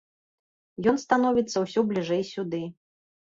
[0.91, 2.63] Ён становіцца ўсё бліжэй сюды.